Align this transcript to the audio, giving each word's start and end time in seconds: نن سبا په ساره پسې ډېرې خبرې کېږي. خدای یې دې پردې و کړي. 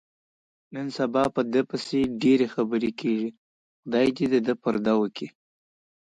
نن 0.73 0.87
سبا 0.97 1.23
په 1.35 1.41
ساره 1.51 1.61
پسې 1.69 1.99
ډېرې 2.21 2.45
خبرې 2.55 2.91
کېږي. 2.99 3.29
خدای 3.81 4.07
یې 4.17 4.25
دې 4.45 4.55
پردې 4.61 4.93
و 4.97 5.01
کړي. 5.15 5.27